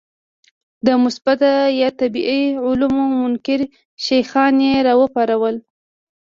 د 0.85 0.87
مثبته 1.03 1.51
یا 1.81 1.89
طبیعي 1.99 2.43
علومو 2.65 3.03
منکر 3.19 3.59
شیخان 4.05 4.55
یې 4.67 4.73
راوپارول. 4.87 5.55